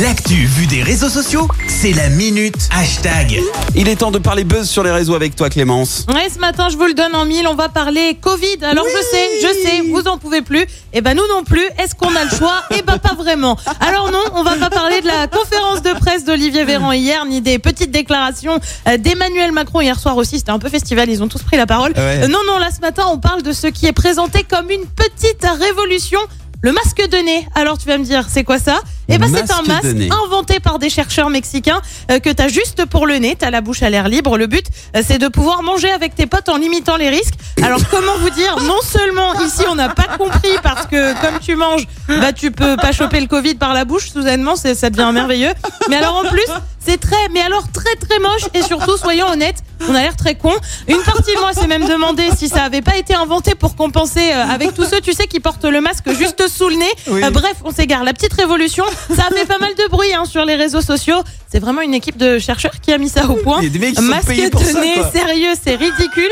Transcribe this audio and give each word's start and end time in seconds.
L'actu 0.00 0.46
vue 0.46 0.66
des 0.66 0.82
réseaux 0.82 1.10
sociaux, 1.10 1.46
c'est 1.68 1.92
la 1.92 2.08
minute 2.08 2.56
hashtag. 2.70 3.38
Il 3.74 3.88
est 3.88 3.96
temps 3.96 4.10
de 4.10 4.18
parler 4.18 4.44
buzz 4.44 4.68
sur 4.68 4.82
les 4.82 4.90
réseaux 4.90 5.14
avec 5.14 5.36
toi 5.36 5.50
Clémence. 5.50 6.06
Ouais, 6.08 6.28
ce 6.32 6.38
matin, 6.38 6.68
je 6.70 6.76
vous 6.76 6.86
le 6.86 6.94
donne 6.94 7.14
en 7.14 7.26
mille, 7.26 7.46
on 7.46 7.54
va 7.54 7.68
parler 7.68 8.16
Covid. 8.20 8.56
Alors 8.62 8.86
je 8.86 9.02
sais, 9.02 9.28
je 9.42 9.46
sais, 9.62 9.82
vous 9.90 10.08
en 10.08 10.16
pouvez 10.16 10.40
plus. 10.40 10.64
Et 10.94 11.02
ben 11.02 11.14
nous 11.14 11.26
non 11.28 11.44
plus. 11.44 11.64
Est-ce 11.78 11.94
qu'on 11.94 12.14
a 12.16 12.24
le 12.24 12.30
choix? 12.30 12.62
Eh 12.70 12.82
ben 12.82 12.98
pas 12.98 13.14
vraiment. 13.14 13.58
Alors 13.80 14.10
non, 14.10 14.22
on 14.34 14.42
va 14.42 14.56
pas 14.56 14.70
parler 14.70 15.02
de 15.02 15.06
la 15.06 15.26
conférence 15.26 15.82
de 15.82 15.92
presse 15.98 16.24
d'Olivier 16.24 16.64
Véran 16.64 16.92
hier, 16.92 17.26
ni 17.26 17.42
des 17.42 17.58
petites 17.58 17.90
déclarations 17.90 18.58
euh, 18.88 18.96
d'Emmanuel 18.96 19.52
Macron 19.52 19.82
hier 19.82 19.98
soir 19.98 20.16
aussi. 20.16 20.38
C'était 20.38 20.52
un 20.52 20.58
peu 20.58 20.70
festival, 20.70 21.10
ils 21.10 21.22
ont 21.22 21.28
tous 21.28 21.42
pris 21.42 21.58
la 21.58 21.66
parole. 21.66 21.92
Ouais. 21.92 22.22
Euh, 22.22 22.28
non, 22.28 22.40
non, 22.46 22.58
là 22.58 22.68
ce 22.74 22.80
matin, 22.80 23.04
on 23.10 23.18
parle 23.18 23.42
de 23.42 23.52
ce 23.52 23.66
qui 23.66 23.86
est 23.86 23.92
présenté 23.92 24.42
comme 24.42 24.70
une 24.70 24.86
petite 24.86 25.46
révolution. 25.60 26.20
Le 26.62 26.72
masque 26.72 27.02
de 27.10 27.16
nez. 27.16 27.48
Alors 27.54 27.78
tu 27.78 27.86
vas 27.86 27.96
me 27.96 28.04
dire, 28.04 28.26
c'est 28.28 28.44
quoi 28.44 28.58
ça? 28.58 28.80
Eh 29.10 29.18
ben 29.18 29.28
c'est 29.32 29.50
un 29.50 29.62
Masque 29.62 30.12
inventé 30.24 30.60
par 30.60 30.78
des 30.78 30.88
chercheurs 30.88 31.30
mexicains 31.30 31.80
euh, 32.10 32.18
que 32.18 32.30
tu 32.30 32.42
as 32.42 32.48
juste 32.48 32.84
pour 32.86 33.06
le 33.06 33.16
nez, 33.16 33.36
tu 33.38 33.44
as 33.44 33.50
la 33.50 33.60
bouche 33.60 33.82
à 33.82 33.90
l'air 33.90 34.08
libre. 34.08 34.38
Le 34.38 34.46
but, 34.46 34.64
euh, 34.96 35.02
c'est 35.06 35.18
de 35.18 35.28
pouvoir 35.28 35.62
manger 35.62 35.90
avec 35.90 36.14
tes 36.14 36.26
potes 36.26 36.48
en 36.48 36.56
limitant 36.56 36.96
les 36.96 37.08
risques. 37.08 37.34
Alors 37.62 37.80
comment 37.90 38.16
vous 38.18 38.30
dire 38.30 38.56
Non 38.62 38.80
seulement 38.82 39.34
ici 39.44 39.62
on 39.68 39.74
n'a 39.74 39.88
pas 39.88 40.16
compris 40.16 40.56
parce 40.62 40.86
que 40.86 41.12
comme 41.20 41.40
tu 41.40 41.56
manges, 41.56 41.86
bah 42.08 42.32
tu 42.32 42.50
peux 42.50 42.76
pas 42.76 42.92
choper 42.92 43.20
le 43.20 43.26
Covid 43.26 43.54
par 43.54 43.74
la 43.74 43.84
bouche, 43.84 44.10
soudainement 44.10 44.56
ça 44.56 44.90
devient 44.90 45.10
merveilleux. 45.12 45.52
Mais 45.88 45.96
alors 45.96 46.16
en 46.16 46.28
plus, 46.28 46.46
c'est 46.78 46.98
très 46.98 47.28
mais 47.32 47.40
alors 47.40 47.64
très 47.72 47.94
très 47.96 48.18
moche 48.18 48.48
et 48.54 48.62
surtout 48.62 48.96
soyons 48.96 49.26
honnêtes, 49.28 49.62
on 49.88 49.94
a 49.94 50.02
l'air 50.02 50.16
très 50.16 50.34
con. 50.34 50.52
Une 50.88 51.02
partie 51.02 51.34
de 51.34 51.40
moi 51.40 51.52
s'est 51.52 51.66
même 51.66 51.86
demandé 51.86 52.28
si 52.36 52.48
ça 52.48 52.64
avait 52.64 52.82
pas 52.82 52.96
été 52.96 53.14
inventé 53.14 53.54
pour 53.54 53.76
compenser 53.76 54.32
euh, 54.32 54.44
avec 54.44 54.74
tous 54.74 54.84
ceux 54.84 55.00
tu 55.00 55.12
sais 55.12 55.26
qui 55.26 55.40
portent 55.40 55.64
le 55.64 55.80
masque 55.80 56.10
juste 56.12 56.48
sous 56.48 56.68
le 56.68 56.76
nez. 56.76 56.92
Oui. 57.08 57.20
Bref, 57.32 57.56
on 57.64 57.72
s'égare. 57.72 58.04
La 58.04 58.12
petite 58.12 58.32
révolution, 58.32 58.84
ça 59.14 59.24
fait 59.34 59.46
pas 59.46 59.58
mal 59.58 59.74
de 59.74 59.88
bruit 59.90 60.12
hein, 60.14 60.24
sur 60.24 60.44
les 60.44 60.54
réseaux 60.56 60.80
sociaux. 60.80 61.22
C'est 61.50 61.58
vraiment 61.58 61.80
une 61.80 61.94
équipe 61.94 62.16
de 62.16 62.38
chercheurs 62.38 62.78
qui 62.80 62.92
a 62.92 62.98
mis 62.98 63.08
ça 63.08 63.28
au 63.28 63.34
point. 63.34 63.58
Il 63.60 63.64
y 63.64 63.66
a 63.66 63.70
des 63.70 63.78
mecs 63.80 63.90
qui 63.96 63.96
sont 63.96 64.02
Masque 64.02 64.28
payés 64.28 64.50
pour 64.50 64.60
de 64.60 64.66
ça, 64.66 64.80
sérieux, 65.12 65.50
c'est 65.60 65.74
ridicule. 65.74 66.30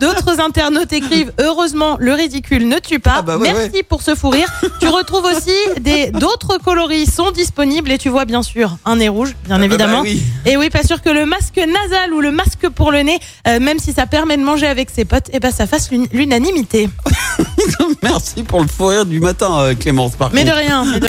D'autres 0.00 0.38
internautes 0.40 0.92
écrivent 0.92 1.32
heureusement 1.40 1.96
le 1.98 2.12
ridicule 2.14 2.68
ne 2.68 2.78
tue 2.78 3.00
pas. 3.00 3.14
Ah 3.18 3.22
bah 3.22 3.36
ouais, 3.36 3.52
Merci 3.52 3.82
pour 3.82 4.02
ce 4.02 4.14
fou 4.14 4.28
rire. 4.30 4.48
Tu 4.80 4.86
retrouves 4.86 5.24
aussi 5.24 5.50
des 5.80 6.10
d'autres 6.12 6.58
coloris 6.58 7.06
sont 7.10 7.32
disponibles 7.32 7.90
et 7.90 7.98
tu 7.98 8.08
vois 8.08 8.24
bien 8.26 8.42
sûr 8.42 8.76
un 8.84 8.96
nez 8.96 9.08
rouge, 9.08 9.34
bien 9.44 9.58
bah 9.58 9.64
évidemment. 9.64 10.00
oui. 10.02 10.22
Et 10.46 10.56
oui, 10.56 10.70
pas 10.70 10.84
sûr 10.84 11.02
que 11.02 11.10
le 11.10 11.26
masque 11.26 11.56
nasal 11.56 12.12
ou 12.14 12.20
le 12.20 12.30
masque 12.30 12.68
pour 12.74 12.92
le 12.92 13.00
nez, 13.00 13.18
euh, 13.48 13.58
même 13.58 13.78
si 13.80 13.92
ça 13.92 14.06
permet 14.06 14.36
de 14.36 14.42
manger 14.42 14.66
avec 14.68 14.90
ses 14.90 15.04
potes, 15.04 15.26
eh 15.32 15.40
ben 15.40 15.50
ça 15.50 15.66
fasse 15.66 15.90
l'un- 15.90 16.06
l'unanimité. 16.12 16.88
Merci 18.02 18.42
pour 18.44 18.60
le 18.62 18.68
fou 18.68 18.86
rire 18.86 19.04
du 19.06 19.18
matin 19.20 19.50
euh, 19.60 19.74
Clémence 19.74 20.12
par 20.16 20.32
Mais 20.32 20.44
de 20.44 20.50
rien. 20.52 20.84
mais 20.84 21.00
de- 21.00 21.08